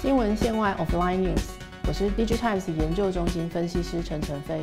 [0.00, 1.42] 新闻线外 （Offline News），
[1.88, 4.60] 我是 DigiTimes 研究中心分析师陈晨飞。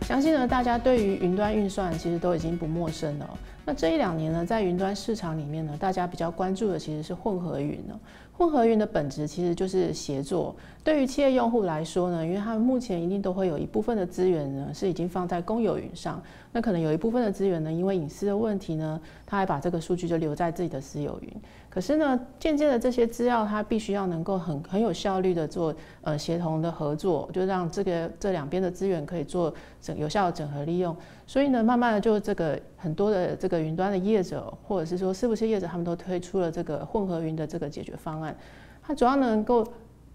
[0.00, 3.38] 相信呢，大家对于云端运算其实都已经不陌生了。
[3.64, 7.98] 那这一两年呢，在云端市场里面呢，大家比较关注的其实是混合云呢。
[8.32, 10.56] 混合云的本质其实就是协作。
[10.82, 21.32] 对于企业用户来说呢，因为他们目前一定都会有一部分的资源呢是已经放在公有云上，那可能有一部分的资源呢，因为隐私的问题呢，他还把这个数据就留在自己的私有云。
[21.72, 30.94] 可是呢，渐渐的这些资料它必须要能够很很有效率的做呃协同的合作，就让这个这两边的资源可以做整有效的整合利用。
[31.26, 38.36] 所以呢，慢慢的就这个很多的这个云端的业者或者是说是不是业者，他们都推出了这个混合云的这个解决方案。
[38.82, 39.66] 它主要能够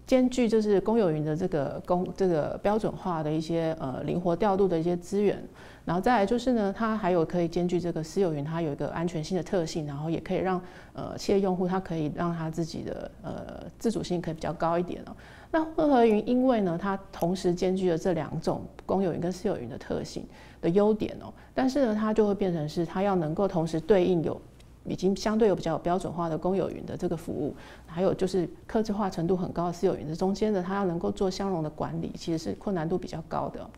[0.08, 5.38] 兼具就是公有云的这个公这个标准化的一些呃灵活调度的一些资源，
[5.84, 10.58] 然后再来就是呢，它还有可以兼具这个私有云，它有一个安全性的特性，然后也可以让
[10.94, 15.12] 呃企业用户它可以让它自己的呃自主性可以比较高一点哦。
[15.50, 20.26] 那混合云因为呢，它同时兼具了这两种公有云跟私有云的特性
[20.62, 24.40] 的优点哦，但是呢，它就会变成是它要能够同时对应有。
[24.88, 27.54] 已经相对有比较有标准化的公有云的这个服务，
[27.86, 33.68] 还有就是客制化程度很高的私有云，这中间的它要能够做相容的管理，其实是困难度比较高的。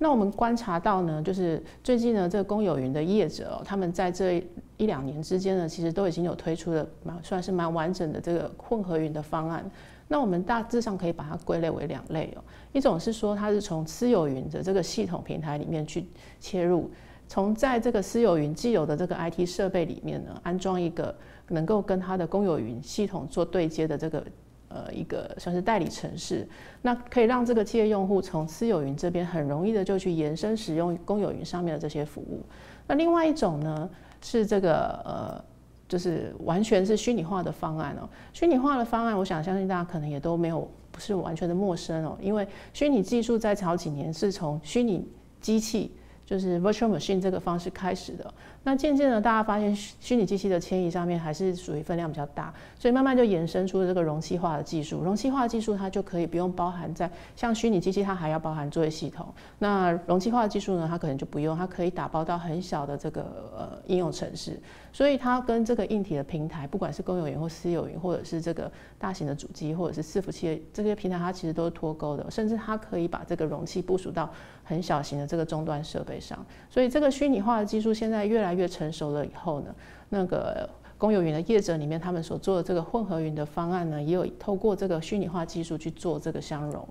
[0.00, 4.40] 那我们观察到呢，就是最近呢，这个公有云的业者，他们在这
[4.76, 9.68] 一两年之间呢，其实都已经有推出了蛮算是蛮完整的这个混合云的方案。
[10.06, 16.06] 那我们大致上可以把它归类为两类哦，一种是说它是从私有云的这个系统平台里面去
[16.38, 16.90] 切入。
[17.28, 21.14] 从在这个私有云既有的这个 IT 设备里面呢，安装一个
[21.48, 24.24] 能够跟它的公有云系统做对接的这个
[24.68, 26.48] 呃一个算是代理城市，
[26.80, 32.42] 那可以让这个企业用户从私有云这边很容易的就去延伸使用公有云上面的这些服务。
[32.86, 33.90] 那另外一种呢
[34.22, 35.44] 是这个呃
[35.86, 38.08] 就是完全是虚拟化的方案哦。
[38.32, 45.06] 虚拟化的方案，我想相信大家可能也都没有不是完全的陌生哦，因为虚拟技术在好几年是从虚拟
[45.42, 45.92] 机器。
[46.28, 48.34] 就是 virtual machine 这个方式开始的，
[48.68, 55.02] 那渐渐的大家发现虚拟机器的迁移上面还是属于分量比较大，所以慢慢就延伸出了这个容器化的技术。
[55.02, 59.26] 容器化技术它就可以不用包含在像虚拟机器，它还要包含作业系统。
[59.58, 63.22] 那容器化的技术呢，它可能就不用，它可以打包到很小的这个
[63.56, 64.60] 呃应用程式。
[64.92, 74.30] 所以它跟这个硬体的平台，不管是公有云或私有云，或者是这个大型的主机或者是伺服器这些平台，它其实都是脱钩的，甚至它可以把这个容器部署到
[74.62, 76.18] 很小型的这个终端设备。
[76.18, 79.74] 上，所以这个虚拟化的技术现在越来越成熟了以后呢，
[80.08, 86.86] 那个公有云的业者里面，他们所做的这个混合云的方案呢，也有透过这个虚拟化技术去做这个相容。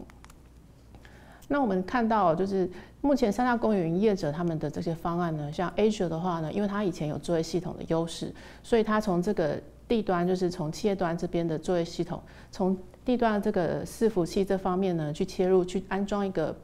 [1.50, 2.70] 那我们看到，就是
[3.02, 16.56] 目前三大公有云业者他们的这些方案呢，像 Azure 的话呢，因为它以前有作业系统的优势，所以它从这个地端，就是从企业端这边的作业系统，从地端这个伺服器这方面呢，去切入去安装一个。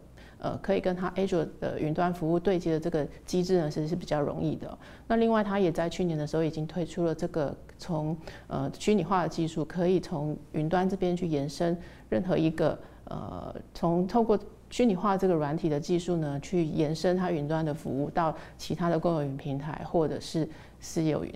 [0.44, 4.78] 呃，可以跟它 Azure 的云端服务对接的这个机制呢，其实是比较容易的。
[5.08, 8.16] 那另外，它也在去年的时候已经推出了这个从
[8.48, 11.78] 呃虚拟化的技术，可以从云端这边去延伸
[12.10, 14.38] 任何一个呃，从透过
[14.70, 20.46] 虚拟化这个软体的技术呢，去延伸它云端的服务到其他的公有云平台或者是
[20.82, 21.34] 私有云。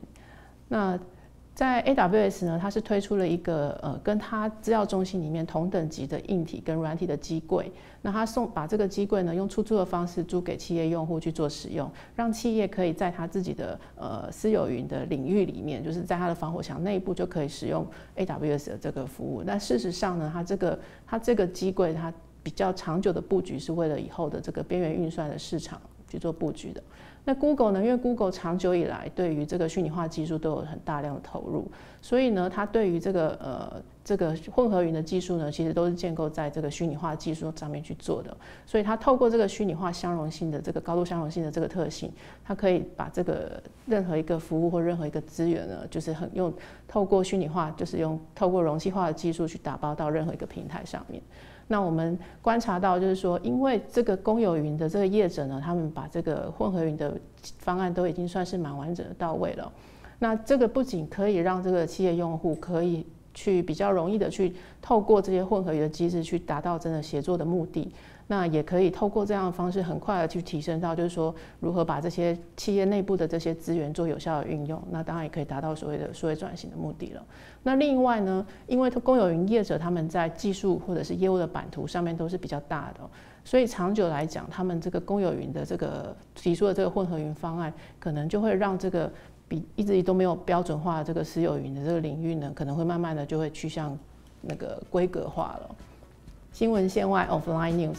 [0.68, 1.00] 那
[1.58, 7.72] 在 AWS 呢，它是推出了一个呃，跟它资料中心里面同等级的硬体跟软体的机柜。
[8.04, 17.84] 那它送把这个机柜呢，用出租的方式租给企业用户去做使用，让企业可以在它自己的呃私有云的领域里面，就是在它的防火墙内部就可以使用
[18.18, 19.42] AWS 的这个服务。
[19.44, 22.14] 那事实上呢，它这个它这个机柜它
[22.44, 26.84] 比较长久的布局是为了以后的这个边缘运算的市场去做布局的。
[27.28, 27.84] 那 Google 呢？
[27.84, 31.70] 因为 Google 长久以来对于这个虚拟化技术都有很大量的投入，
[32.02, 33.74] 所以呢，它对于这个呃
[34.08, 38.38] 这个混合云的技术呢，其实都是建构在这个虚拟化技术上面去做的。
[38.66, 42.10] 所以它透过这个虚拟化相容性的这个高度相容性的这个特性，
[42.42, 46.54] 它可以把这个任何一个服务或任何一个资源呢，就是很用
[46.88, 51.22] 透过虚拟化，就是用透过容器化的技术去打包到任何一个平台上面。
[51.68, 57.14] 那我们观察到，就是说，因为这个公有云的这个业者呢，他们把这个混合云的
[57.60, 59.70] 方案都已经算是蛮完整的到位了。
[60.18, 63.06] 那这个不仅可以让这个企业用户可以
[63.38, 64.52] 去比较容易的去
[64.82, 67.88] 透过这些混合云的机制去达到真的协作的目的。
[68.30, 74.82] 那也可以透过这样的方式，很快的去提升到，就是说如何把这些企业内部的这些资源做有效的运用。
[74.90, 77.24] 那当然也可以达到所谓的数位转型的目的了。
[77.62, 83.10] 那另外呢，因为公有云业者他们在技术或者是业务的版图上面都是比较大的，
[83.46, 89.10] 所以长久来讲，他们这个公有云的这个提出的这个混合云方案，可能就会让这个
[89.48, 93.98] 比一直都没有标准化这个私有云的这个领域呢，可能会慢慢的就会趋向
[94.42, 95.76] 那个规格化了。
[96.52, 97.98] 新闻线外 （Offline News），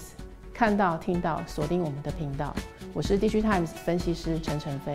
[0.52, 2.54] 看到听到，锁定我们的频道。
[2.92, 4.94] 我是 DG Times 分析师陈晨飞。